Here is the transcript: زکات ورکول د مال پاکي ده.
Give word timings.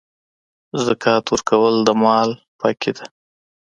زکات 0.85 1.25
ورکول 1.33 1.75
د 1.87 1.89
مال 2.03 2.29
پاکي 2.59 2.91
ده. 2.97 3.05